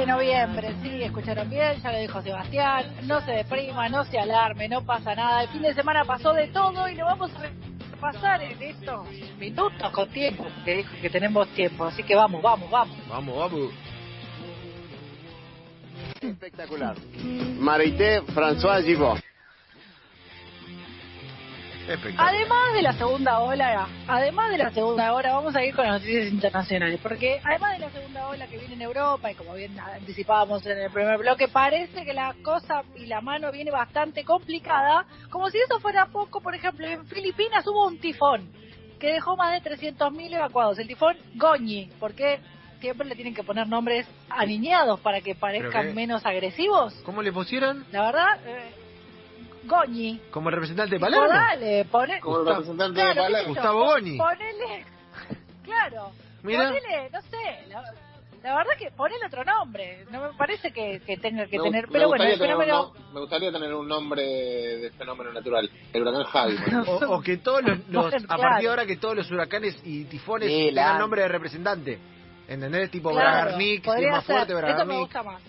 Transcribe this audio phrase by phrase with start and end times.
[0.00, 4.66] de noviembre, sí, escucharon bien, ya lo dijo Sebastián, no se deprima, no se alarme,
[4.66, 8.42] no pasa nada, el fin de semana pasó de todo y lo vamos a pasar
[8.42, 9.06] en estos
[9.38, 12.96] minutos con tiempo, que dijo que tenemos tiempo, así que vamos, vamos, vamos.
[13.10, 13.70] Vamos, vamos.
[16.22, 16.96] Espectacular.
[17.58, 19.29] Marité François Givot.
[22.18, 26.00] Además de la segunda ola, además de la segunda ola, vamos a ir con las
[26.00, 29.78] noticias internacionales, porque además de la segunda ola que viene en Europa, y como bien
[29.78, 35.04] anticipábamos en el primer bloque, parece que la cosa y la mano viene bastante complicada,
[35.30, 38.48] como si eso fuera poco, por ejemplo, en Filipinas hubo un tifón
[38.98, 42.38] que dejó más de 300.000 evacuados, el tifón Goñi, porque
[42.80, 46.94] siempre le tienen que poner nombres aniñados para que parezcan menos agresivos.
[47.04, 47.84] ¿Cómo le pusieron?
[47.92, 48.70] La verdad, eh,
[49.70, 50.20] Goñi.
[50.30, 51.28] Como el representante de Palermo.
[51.28, 53.48] dale, poné, Como el representante de Palermo.
[53.54, 54.18] Gustavo Goñi.
[54.18, 54.84] Ponele,
[55.64, 56.10] claro,
[56.42, 56.64] Mira.
[56.68, 57.82] ponele, no sé, la,
[58.42, 61.86] la verdad que ponele otro nombre, no me parece que, que tenga que Me- tener,
[61.88, 65.70] me pero bueno, el tener un fenómeno, me gustaría tener un nombre de fenómeno natural.
[65.92, 66.56] El huracán Javi.
[66.86, 68.42] O, o que todos los, los- Bueno, a claro.
[68.42, 71.98] partir de ahora que todos los huracanes y tifones Sí, tengan la- nombre de representante.
[72.48, 72.90] ¿Entendés?
[72.90, 74.98] Tipo claro, Bragarnik, si es más ser, fuerte eso me Bragarnik.
[74.98, 75.40] gusta más,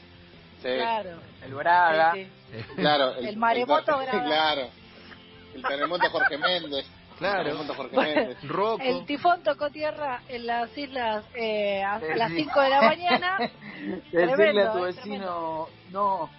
[0.61, 2.13] claro, El Braga.
[2.13, 2.63] sí, sí.
[2.75, 3.15] claro.
[3.15, 4.25] El maremoto el- Braga.
[4.25, 4.69] Claro.
[5.55, 6.85] El terremoto Jorge Méndez.
[7.19, 7.51] Claro.
[8.79, 12.37] El tifón tocó tierra en las islas eh, a, las Sí.
[12.37, 13.37] 5 de la mañana.
[14.11, 16.29] Decirle Tremendo, a tu eh, vecino, no,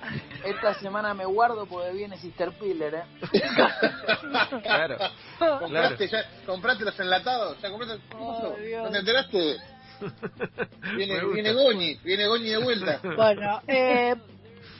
[0.45, 3.03] esta semana me guardo porque viene Sister Piller, ¿eh?
[4.63, 4.97] Claro.
[5.61, 7.59] ¿Compraste, ya, ¿Compraste los enlatados?
[7.61, 7.69] ¿Ya
[8.19, 8.55] Oh,
[8.91, 9.57] te enteraste?
[10.97, 13.01] Viene, viene Goñi, viene Goñi de vuelta.
[13.17, 14.15] Bueno, eh,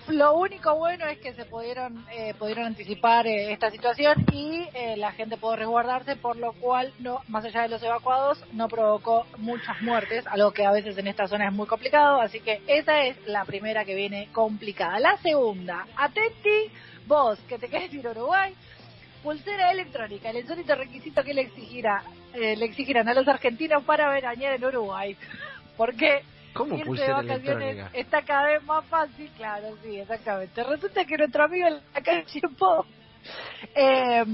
[0.09, 4.97] lo único bueno es que se pudieron eh, pudieron anticipar eh, esta situación y eh,
[4.97, 9.27] la gente pudo resguardarse, por lo cual, no más allá de los evacuados, no provocó
[9.39, 12.21] muchas muertes, algo que a veces en esta zona es muy complicado.
[12.21, 14.99] Así que esa es la primera que viene complicada.
[14.99, 16.71] La segunda, atenti,
[17.07, 18.55] vos que te ir a Uruguay.
[19.23, 22.03] Pulsera electrónica, el insólito requisito que le exigirá,
[22.35, 25.17] eh, le exigirán a los argentinos para veranear en Uruguay.
[25.77, 26.23] Porque
[26.53, 27.91] ¿Cómo irse de vacaciones electrónica?
[27.93, 30.63] está cada vez más fácil, claro, sí, exactamente.
[30.65, 32.25] Resulta que nuestro amigo en la calle
[32.59, 32.87] Po
[33.75, 34.25] eh,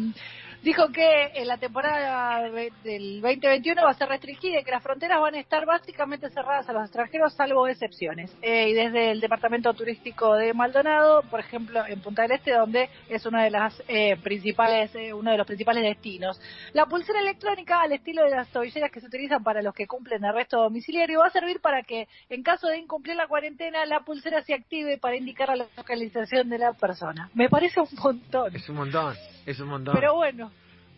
[0.63, 2.43] dijo que en la temporada
[2.83, 6.69] del 2021 va a ser restringida y que las fronteras van a estar básicamente cerradas
[6.69, 8.35] a los extranjeros, salvo excepciones.
[8.43, 12.89] Eh, y desde el departamento turístico de Maldonado, por ejemplo, en Punta del Este, donde
[13.09, 16.41] es una de las eh, principales, eh, uno de los principales destinos.
[16.73, 20.25] La pulsera electrónica, al estilo de las tobilleras que se utilizan para los que cumplen
[20.25, 24.43] arresto domiciliario, va a servir para que, en caso de incumplir la cuarentena, la pulsera
[24.43, 27.31] se active para indicar la localización de la persona.
[27.35, 28.55] Me parece un montón.
[28.55, 29.15] Es un montón,
[29.47, 29.95] es un montón.
[29.95, 30.48] Pero bueno,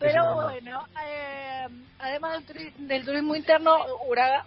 [0.01, 1.67] pero bueno, eh,
[1.99, 3.77] además del, turi- del turismo interno,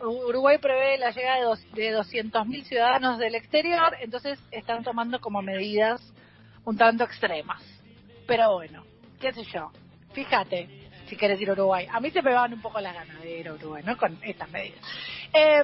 [0.02, 5.40] Uruguay prevé la llegada de, dos, de 200.000 ciudadanos del exterior, entonces están tomando como
[5.42, 6.00] medidas
[6.64, 7.62] un tanto extremas.
[8.26, 8.84] Pero bueno,
[9.20, 9.70] qué sé yo,
[10.12, 10.68] fíjate
[11.08, 11.86] si quieres ir a Uruguay.
[11.92, 13.96] A mí se me van un poco las ganas de ir a Uruguay, ¿no?
[13.96, 14.80] Con estas medidas.
[15.34, 15.62] Eh,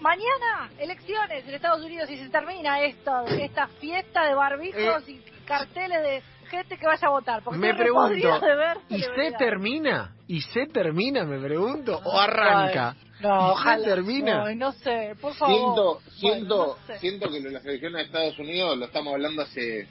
[0.00, 6.02] mañana, elecciones en Estados Unidos y se termina esto, esta fiesta de barbijos y carteles
[6.02, 7.42] de gente que vaya a votar.
[7.42, 10.14] Porque me pregunto, de ver ¿y se termina?
[10.26, 12.00] ¿Y se termina, me pregunto?
[12.04, 12.96] ¿O arranca?
[13.20, 13.84] No, ¿Y se ojalá.
[13.84, 14.54] termina?
[14.54, 16.00] No sé, por favor.
[16.00, 16.98] Siento, siento, Bueno, no sé.
[17.00, 19.88] siento que lo de las elecciones de Estados Unidos lo estamos hablando hace,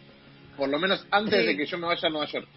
[0.56, 1.46] por lo menos antes Sí.
[1.48, 2.48] de que yo me vaya a Nueva York.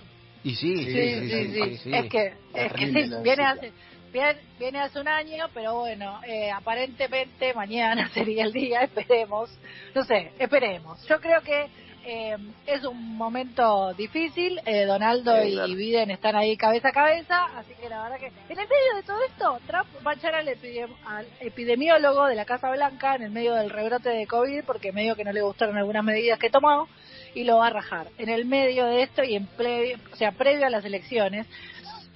[0.44, 1.76] Y sí, sí, Sí, sí, sí.
[1.78, 1.90] sí.
[1.94, 2.86] Es que, es que
[3.22, 3.72] viene hace,
[4.12, 9.50] viene, viene hace un año, pero bueno, eh, aparentemente mañana sería el día, esperemos.
[9.94, 11.04] No sé, esperemos.
[11.08, 11.66] Yo creo que
[12.04, 12.36] eh,
[12.66, 14.60] es un momento difícil.
[14.66, 15.74] Eh, Donaldo Sí, y.
[15.74, 19.02] Biden están ahí cabeza a cabeza, así que la verdad que en el medio de
[19.04, 23.22] todo esto, Trump va a echar al, epidem- al epidemiólogo de la Casa Blanca en
[23.22, 26.50] el medio del rebrote de COVID, porque medio que no le gustaron algunas medidas que
[26.50, 26.88] tomó
[27.34, 30.32] y lo va a rajar en el medio de esto y en ple- o sea,
[30.32, 31.46] previo a las elecciones.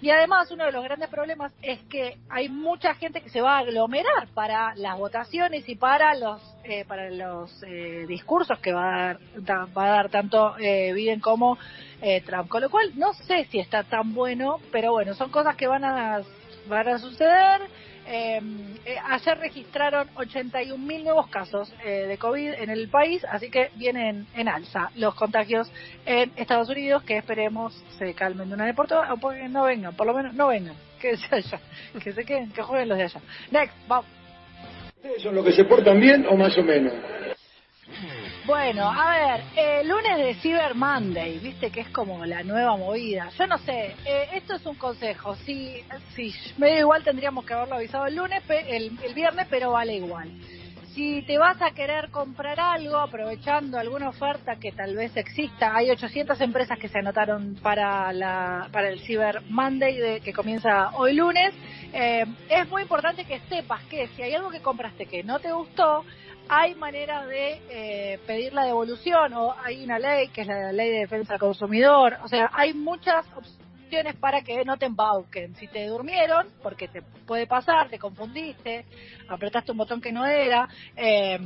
[0.05, 3.57] Y además uno de los grandes problemas es que hay mucha gente que se va
[3.57, 8.85] a aglomerar para las votaciones y para los eh, para los eh, discursos que va
[8.85, 11.57] a dar, da- va a dar tanto eh, Biden como
[12.03, 12.51] eh, Trump.
[12.51, 15.87] Con lo cual no sé si está tan bueno, pero bueno, son cosas que van
[15.87, 16.21] a
[16.69, 17.63] van a suceder.
[18.07, 18.41] Eh,
[18.85, 24.27] eh, ayer registraron 81.000 nuevos casos eh, de COVID en el país, así que vienen
[24.35, 25.71] en alza los contagios
[26.05, 29.65] en Estados Unidos, que esperemos se calmen de una vez por todas, o porque no
[29.65, 31.61] vengan, por lo menos no vengan, que se allá,
[32.03, 33.21] que se queden, que jueguen los de allá.
[33.51, 34.07] Next, vamos.
[34.97, 36.93] ¿Ustedes son los que se portan bien o más o menos?
[38.47, 43.31] Bueno, a ver, eh, lunes de Cyber Monday, viste que es como la nueva movida.
[43.39, 45.35] Yo no sé, eh, esto es un consejo.
[45.37, 45.83] Si,
[46.15, 50.31] si medio igual tendríamos que haberlo avisado el lunes, el, el viernes, pero vale igual.
[50.95, 55.91] si te vas a querer comprar algo, aprovechando alguna oferta que tal vez exista, hay
[55.91, 61.15] 800 empresas que se anotaron para la para el Cyber Monday de, que comienza hoy
[61.15, 61.55] lunes.
[61.93, 65.51] Eh, es muy importante que sepas que si hay algo que compraste que no te
[65.51, 66.05] gustó,
[66.49, 70.91] hay manera de eh, pedir la devolución o hay una ley que es la ley
[70.91, 72.17] de defensa del consumidor.
[72.23, 73.64] O sea, hay muchas opciones
[74.21, 75.55] para que no te embauquen.
[75.57, 78.85] Si te durmieron, porque te puede pasar, te confundiste,
[79.29, 80.69] apretaste un botón que no era.
[80.97, 81.39] Eh,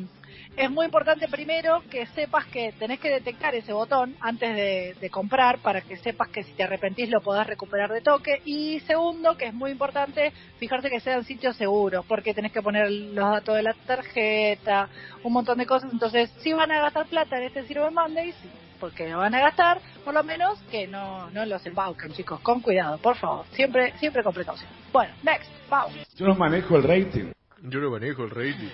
[0.56, 5.10] es muy importante primero que sepas que tenés que detectar ese botón antes de, de,
[5.10, 8.42] comprar para que sepas que si te arrepentís lo podás recuperar de toque.
[8.44, 12.90] Y segundo, que es muy importante, fijarse que sean sitios seguros, porque tenés que poner
[12.90, 14.88] los datos de la tarjeta,
[15.22, 15.92] un montón de cosas.
[15.92, 18.34] Entonces, si van a gastar plata en este Cyber Monday,
[18.78, 22.60] porque lo van a gastar, por lo menos que no, no los embauquen, chicos, con
[22.60, 23.46] cuidado, por favor.
[23.52, 24.70] Siempre, siempre con precaución.
[24.92, 25.92] Bueno, next, vamos.
[26.16, 27.32] Yo no manejo el rating.
[27.62, 28.68] Yo no manejo el rating.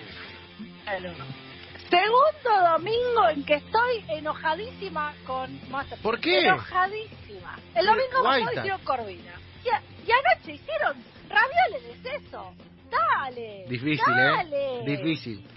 [1.89, 6.03] Segundo domingo en que estoy enojadísima con Masterchef.
[6.03, 6.47] ¿Por qué?
[6.47, 7.59] Enojadísima.
[7.75, 9.33] El domingo pasado hicieron Corvina.
[9.63, 10.97] Y, y, anoche hicieron
[11.29, 12.53] ravioles de eso.
[12.89, 13.65] Dale.
[13.67, 14.79] Difícil, dale.
[14.79, 14.83] ¿eh?
[14.85, 15.47] Difícil.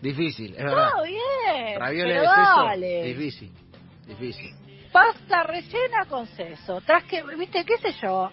[0.00, 0.90] Difícil, es verdad.
[0.92, 1.80] Todo bien.
[1.80, 2.64] Ravioles de seso.
[2.64, 3.04] dale.
[3.04, 3.52] Difícil.
[4.06, 4.54] Difícil.
[4.92, 6.80] Pasta rellena con seso.
[6.82, 8.30] Tras que, viste, qué sé yo.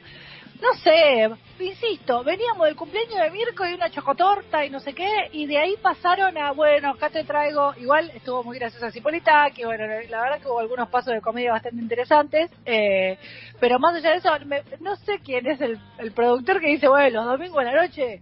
[0.61, 1.27] No sé,
[1.59, 5.57] insisto, veníamos del cumpleaños de Mirko y una chocotorta y no sé qué, y de
[5.57, 10.21] ahí pasaron a, bueno, acá te traigo, igual estuvo muy graciosa Cipolita, que bueno, la
[10.21, 13.17] verdad que hubo algunos pasos de comedia bastante interesantes, eh,
[13.59, 16.87] pero más allá de eso, me, no sé quién es el, el productor que dice,
[16.87, 18.21] bueno, los domingos en la noche,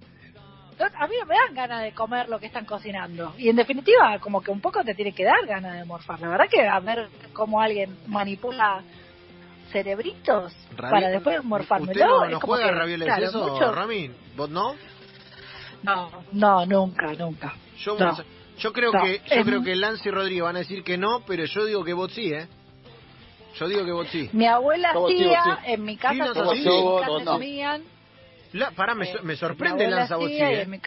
[0.80, 3.34] a mí no me dan ganas de comer lo que están cocinando.
[3.38, 6.20] Y en definitiva, como que un poco te tiene que dar ganas de morfar.
[6.22, 8.82] La verdad que a ver cómo alguien manipula
[9.72, 11.92] cerebritos para después morfármelo.
[11.92, 14.12] ¿Usted no, es no como juega que, ravioles claro, eso, mucho- Rami?
[14.36, 14.76] ¿Vos no?
[15.84, 17.54] No, no, nunca, nunca.
[17.80, 18.18] Yo, No.
[18.58, 20.98] yo creo No, que yo es- creo que Lance y Rodrigo van a decir que
[20.98, 22.48] no, pero yo digo que vos sí, ¿eh?
[23.56, 24.30] Yo digo que vos sí.
[24.34, 25.72] Mi abuela ¿Cómo sí, hacía, sí?
[25.74, 26.14] en mi casa,
[26.54, 27.32] Sí, no, no.
[27.34, 27.84] comían.
[28.54, 30.16] La, pará, me, eh, me sorprende abuela Lanza
[30.62, 30.66] ¿eh?
[30.66, 30.80] mi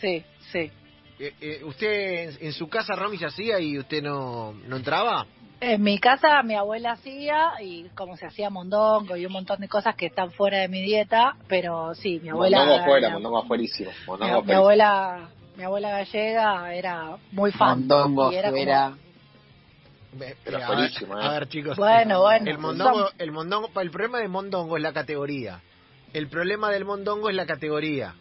[0.00, 0.70] Sí, sí.
[1.18, 5.26] Eh, eh, ¿Usted en, en su casa Rami se hacía y usted no, no entraba?
[5.60, 9.68] En mi casa mi abuela hacía y como se hacía mondongo y un montón de
[9.68, 13.38] cosas que están fuera de mi dieta, pero sí, mi abuela Mondongo afuera, la- mondongo
[13.38, 13.90] afuerísimo.
[13.90, 14.58] mi, Mondongo mi afuerísimo.
[14.58, 18.94] abuela mi abuela gallega era muy fan Mondongo era como- fuera.
[20.20, 21.06] Eh, Era a, ver, ¿eh?
[21.12, 21.76] a ver, chicos.
[21.76, 25.60] Bueno, bueno, El mondongo, son- el mondongo, el problema del mondongo es la categoría.
[26.12, 28.14] El problema del mondongo es la categoría.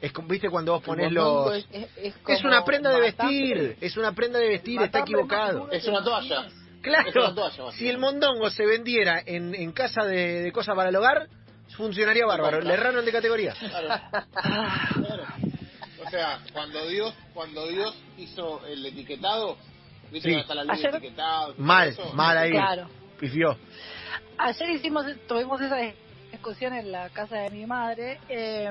[0.00, 3.00] Es como, viste cuando vos pones los Es, es- es es como una prenda de
[3.00, 5.70] vestir, es una prenda de vestir, está equivocado.
[5.72, 6.40] Es una toalla.
[6.42, 6.50] una
[6.80, 10.96] Claro, toalla, si el mondongo se vendiera en, en casa de, de cosas para el
[10.96, 11.28] hogar,
[11.76, 12.60] funcionaría bárbaro.
[12.60, 13.54] Le erraron de categoría.
[13.58, 13.88] Claro,
[14.94, 15.24] claro.
[16.06, 19.56] O sea, cuando Dios, cuando Dios hizo el etiquetado,
[20.12, 20.34] viste Sí.
[20.36, 21.54] que hasta la ley Ayer- etiquetado.
[21.58, 22.50] Mal, eso, mal ahí.
[22.52, 23.58] claro Pifió.
[24.38, 25.76] ayer hicimos tuvimos esa
[26.30, 28.70] discusión en la casa de mi madre eh,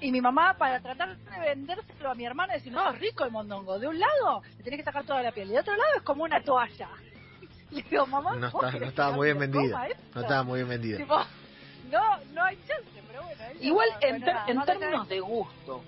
[0.00, 3.30] y mi mamá para tratar de vendérselo a mi hermana decir no es rico el
[3.30, 5.90] mondongo de un lado le tenés que sacar toda la piel y de otro lado
[5.96, 6.88] es como una toalla
[7.70, 9.70] le digo mamá No, ¿vos está- querés no estaba muy bien vendida.
[9.72, 10.02] coma esto?".
[10.14, 10.96] No estaba muy bien vendida.
[10.98, 11.16] Tipo,
[11.90, 15.82] no no hay chance pero bueno Igual en, ter- términos de gusto,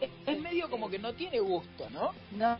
[0.00, 2.12] es, es medio como que no tiene gusto, ¿no?
[2.32, 2.58] no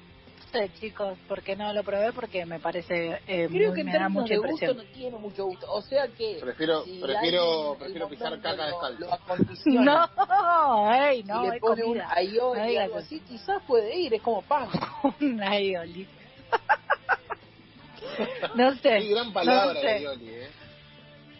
[0.53, 3.93] sé chicos porque no lo probé porque me parece eh, Creo muy- que en me
[3.93, 5.73] da términos mucha de gusto impresión no tiene mucho gusto.
[5.73, 6.39] O sea que.
[6.41, 11.89] Prefiero- si prefiero- prefiero pisar caca lo- acondiciona no ey no y le pone un
[11.91, 14.69] comida aioli No algo así, quizás puede ir, es como pan.
[15.21, 16.07] un aioli
[18.55, 19.89] no sé Qué gran palabra no de sé.
[19.89, 20.51] Aioli, ¿eh?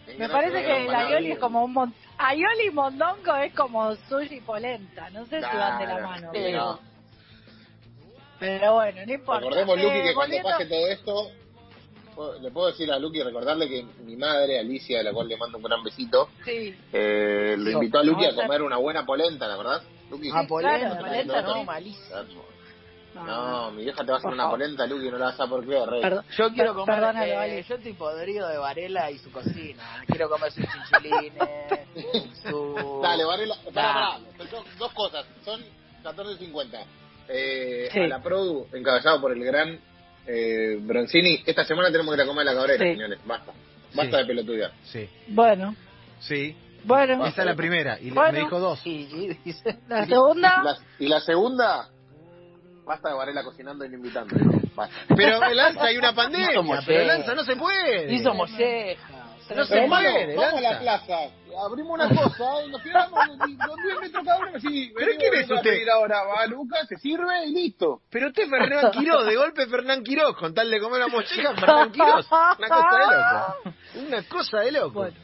[0.05, 1.93] Qué Me gran- parece qué que gran el aioli es como un mon...
[2.17, 5.09] aioli mondongo es como sushi y polenta.
[5.11, 6.31] No sé si van de la mano.
[6.31, 6.79] sí, Pero, no.
[8.43, 9.39] Pero bueno, no importa.
[9.39, 11.31] Recordemos, Luqui, Eh, que cuando volviendo- pase todo esto,
[12.41, 15.57] le puedo decir a Luqui, recordarle que mi madre, Alicia, de la cual le mando
[15.57, 17.71] un gran besito, Sí, eh, lo Sí.
[17.73, 19.81] invitó a Luqui a comer una buena polenta, ¿la verdad?
[20.11, 20.29] Luqui.
[20.33, 21.55] Ah, polenta, claro, polenta, no.
[21.55, 22.43] no, malísimo.
[23.15, 24.59] No, mi vieja te va a hacer una favor.
[24.59, 26.01] polenta, Luqui, no la vas a por creer, rey.
[26.01, 26.25] Perdón.
[26.35, 27.63] Yo quiero comer, perdónalo, eh, Ali.
[27.63, 30.03] yo estoy podrido de Varela y su cocina.
[30.07, 31.33] Quiero comer sus chinchulines,
[32.43, 32.99] su...
[33.03, 35.61] Dale, Varela, pará, pará, dos cosas, son
[36.03, 36.85] 14.50.
[37.29, 37.99] Eh, Sí.
[37.99, 39.79] A la Produ, encabezado por el gran
[40.25, 42.91] eh, Bronzini, esta semana tenemos que ir a comer la cabrera, Sí.
[42.93, 43.51] señores, basta.
[43.93, 44.23] Basta Sí.
[44.23, 44.71] de pelotudear.
[44.83, 45.75] Sí, Bueno,
[46.19, 46.55] sí.
[46.85, 47.25] bueno.
[47.25, 47.99] Esta es la primera.
[47.99, 48.31] Y Bueno.
[48.33, 48.81] me dijo dos.
[48.85, 49.79] Y, y dice...
[49.87, 51.89] La segunda, La- y la segunda,
[52.85, 54.35] basta de Varela cocinando y no invitando.
[54.75, 54.95] Basta.
[55.15, 56.53] Pero Lanza hay una pandemia.
[56.53, 57.05] Somos Pero.
[57.05, 58.13] Lanza no se puede.
[58.13, 59.11] Hizo mollejas.
[59.49, 61.17] No se Pero puede, vamos a la plaza,
[61.65, 63.57] abrimos una cosa y nos quedamos con 10
[64.01, 64.59] metros cada uno.
[64.59, 65.89] Sí, ¿Pero venimos, quién es venimos a usted?
[65.89, 68.01] ahora va Lucas, se sirve y listo.
[68.09, 71.91] Pero usted Fernán Quirós, de golpe Fernán Quirós, con tal de comer la mochila, Fernán
[71.91, 72.27] Quirós.
[72.57, 74.07] Una cosa de loco.
[74.07, 74.91] Una cosa de loco.
[74.93, 75.17] Bueno,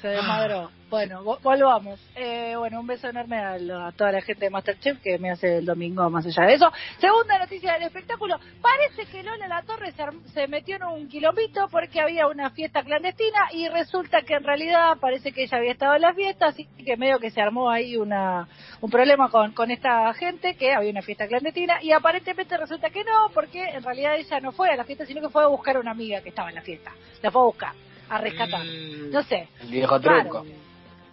[0.00, 0.70] se desmadró.
[0.90, 2.00] Bueno, vo- volvamos.
[2.16, 5.30] Eh, bueno, un beso enorme a, lo- a toda la gente de Masterchef que me
[5.30, 6.72] hace el domingo más allá de eso.
[6.98, 8.40] Segunda noticia del espectáculo.
[8.60, 10.02] Parece que Lola La Torre se,
[10.32, 14.96] se metió en un quilombito porque había una fiesta clandestina y resulta que en realidad
[15.00, 17.96] parece que ella había estado en la fiesta, así que medio que se armó ahí
[17.96, 18.48] una,
[18.80, 23.04] un problema con, con esta gente que había una fiesta clandestina y aparentemente resulta que
[23.04, 25.76] no, porque en realidad ella no fue a la fiesta, sino que fue a buscar
[25.76, 26.90] a una amiga que estaba en la fiesta.
[27.22, 27.72] La fue a buscar,
[28.10, 28.64] a rescatar.
[28.64, 29.10] Mm.
[29.10, 30.46] No sé, El viejo Claro, truco.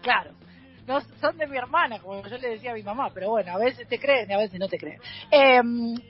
[0.02, 0.32] Claro.
[0.88, 3.58] No, son de mi hermana, como yo le decía a mi mamá, pero bueno, a
[3.58, 5.02] veces te creen y a veces no te creen.
[5.30, 5.60] Eh,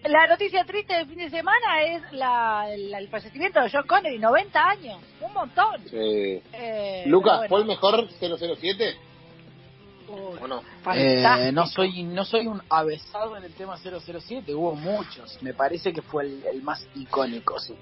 [0.07, 4.19] la noticia triste del fin de semana es la, la- el fallecimiento de John Connery,
[4.19, 5.81] 90 años, un montón.
[5.89, 6.43] Sí.
[6.53, 8.95] Eh, Lucas, pero ¿fue el bueno, mejor 007
[10.09, 10.61] uy, o no?
[10.93, 15.41] Eh, no soy no soy un avesado en el tema 007, hubo muchos.
[15.41, 17.75] Me parece que fue el, el más icónico, sí.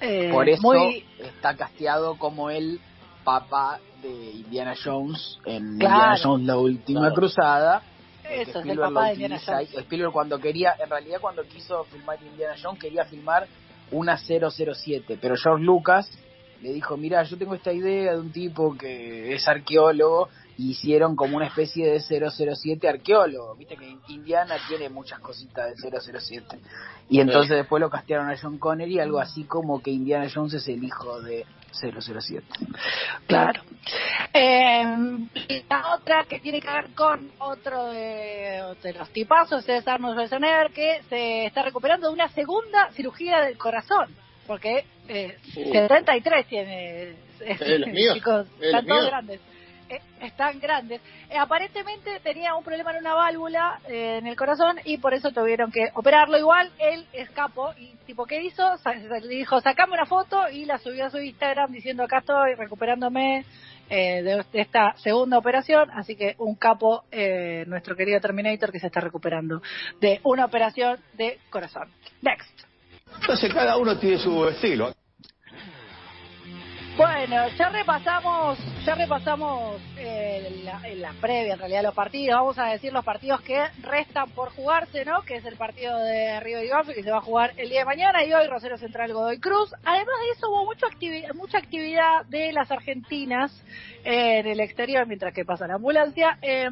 [0.00, 2.80] Eh, Por eso muy, está casteado como el
[3.24, 5.94] papá de Indiana Jones en Claro.
[5.94, 7.14] Indiana Jones la última Claro.
[7.14, 7.82] cruzada.
[8.28, 9.74] Eso, es el papá de Indiana Jones.
[9.74, 13.46] Spielberg cuando quería, en realidad cuando quiso filmar Indiana Jones quería filmar
[13.92, 16.10] una 007, pero George Lucas
[16.60, 21.36] le dijo, mira, yo tengo esta idea de un tipo que es arqueólogo hicieron como
[21.36, 23.54] una especie de 007 arqueólogo.
[23.56, 26.58] Viste que Indiana tiene muchas cositas de 007.
[27.08, 30.66] Y entonces después lo castearon a John Connery, algo así como que Indiana Jones es
[30.68, 32.42] el hijo de 007.
[33.26, 33.62] Claro.
[34.32, 34.84] Eh,
[35.48, 40.14] y la otra que tiene que ver con otro de, de los tipazos es Arnold
[40.14, 44.08] Schwarzenegger que se está recuperando de una segunda cirugía del corazón.
[44.46, 45.72] Porque eh, Uh.
[45.72, 47.02] 73 tiene.
[47.40, 48.14] ¿Eh, los míos?
[48.14, 49.10] Chicos, ¿Eh, los están todos míos?
[49.10, 49.40] grandes.
[49.88, 51.00] Eh, están grandes.
[51.30, 55.30] Eh, aparentemente tenía un problema en una válvula eh, en el corazón y por eso
[55.30, 56.36] tuvieron que operarlo.
[56.36, 58.64] Igual él escapó y tipo, ¿qué hizo?
[59.22, 63.44] Le dijo, sacame una foto y la subió a su Instagram diciendo acá estoy recuperándome
[63.88, 65.88] eh, de, de esta segunda operación.
[65.92, 67.04] Así que un capo,
[67.66, 69.62] nuestro querido Terminator que se está recuperando
[70.00, 71.88] de una operación de corazón.
[72.22, 72.66] Next.
[73.20, 74.95] Entonces cada uno tiene su estilo.
[76.96, 80.62] Bueno, ya repasamos, ya repasamos eh,
[80.96, 82.40] la, previa, en realidad, los partidos.
[82.40, 85.20] Vamos a decir los partidos que restan por jugarse, ¿no?
[85.20, 87.80] Que es el partido de River y Banfield que se va a jugar el día
[87.80, 89.74] de mañana y hoy Rosario Central Godoy Cruz.
[89.84, 93.52] Además de eso, hubo mucha, activi- mucha actividad de las argentinas
[94.02, 96.38] en el exterior mientras que pasa la ambulancia.
[96.40, 96.66] Eh,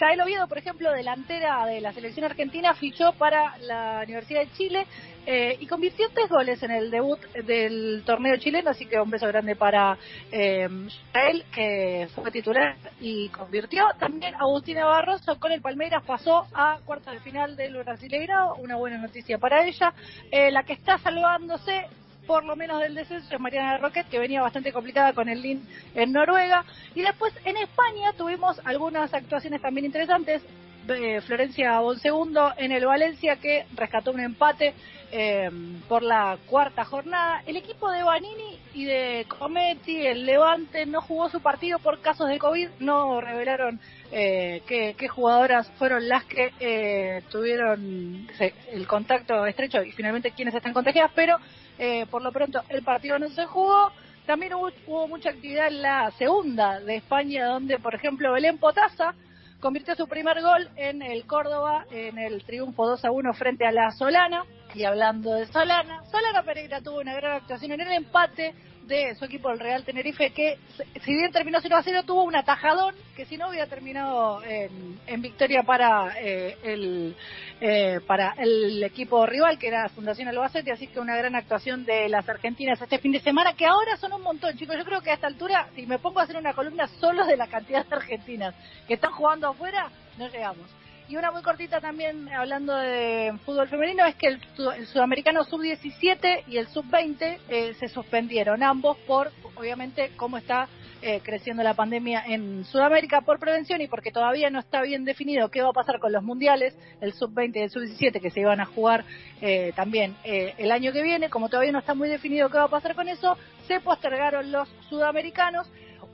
[0.00, 4.86] Yael Oviedo, por ejemplo, delantera de la selección argentina, fichó para la Universidad de Chile
[5.30, 9.26] eh, y convirtió tres goles en el debut del torneo chileno, así que un beso
[9.26, 9.98] grande para
[10.32, 10.66] eh,
[11.12, 13.84] Yael, que fue titular y convirtió.
[13.98, 18.96] También Agustina Barroso con el Palmeiras pasó a cuartos de final del Brasileirao, una buena
[18.96, 19.92] noticia para ella.
[20.30, 21.84] Eh, la que está salvándose
[22.26, 25.62] por lo menos del descenso es Mariana Roquet, que venía bastante complicada con el Lin
[25.94, 26.64] en Noruega.
[26.94, 30.42] Y después en España tuvimos algunas actuaciones también interesantes.
[30.88, 34.72] Eh, Florencia Bonsegundo en el Valencia que rescató un empate
[35.12, 35.50] eh,
[35.86, 37.42] por la cuarta jornada.
[37.46, 42.28] El equipo de Banini y de Cometti, el Levante, no jugó su partido por casos
[42.28, 43.78] de COVID, no revelaron
[44.10, 48.26] eh, qué, jugadoras fueron las que eh, tuvieron
[48.72, 51.36] el contacto estrecho y finalmente quiénes están contagiadas, pero
[51.78, 53.92] eh, por lo pronto el partido no se jugó.
[54.24, 59.14] También hubo, hubo mucha actividad en la segunda de España, donde, por ejemplo, Belén Potasa
[59.60, 63.72] convirtió su primer gol en el Córdoba en el triunfo 2 a 1 frente a
[63.72, 64.44] la Solana.
[64.74, 68.54] Y hablando de Solana, Solana Pereira tuvo una gran actuación en el empate
[68.88, 70.58] de su equipo, el Real Tenerife, que
[71.04, 74.98] si bien terminó 0 a 0, tuvo un atajadón que si no hubiera terminado en,
[75.06, 77.14] en victoria para eh, el
[77.60, 82.08] eh, para el equipo rival, que era Fundación Albacete, así que una gran actuación de
[82.08, 84.76] las argentinas este fin de semana, que ahora son un montón, chicos.
[84.76, 87.36] Yo creo que a esta altura, si me pongo a hacer una columna solo de
[87.36, 88.54] la cantidad de argentinas
[88.86, 90.66] que están jugando afuera, no llegamos.
[91.08, 94.40] Y una muy cortita también, hablando de fútbol femenino, es que el,
[94.76, 100.68] el sudamericano sub-17 y el sub-20 eh, se suspendieron, ambos por, obviamente, cómo está
[101.00, 105.48] eh, creciendo la pandemia en Sudamérica por prevención y porque todavía no está bien definido
[105.48, 108.60] qué va a pasar con los mundiales, el sub-20 y el sub-17 que se iban
[108.60, 109.04] a jugar
[109.40, 112.64] eh, también eh, el año que viene, como todavía no está muy definido qué va
[112.64, 113.38] a pasar con eso,
[113.68, 115.70] se postergaron los sudamericanos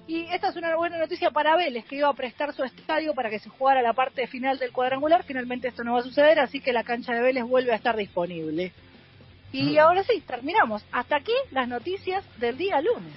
[0.07, 3.31] y esta es una buena noticia para Vélez, que iba a prestar su estadio para
[3.31, 5.25] que se jugara la parte final del cuadrangular.
[5.25, 7.97] Finalmente esto no va a suceder, así que la cancha de Vélez vuelve a estar
[7.97, 8.73] disponible.
[9.53, 10.85] Y ahora sí, terminamos.
[10.91, 13.15] Hasta aquí las noticias del día lunes.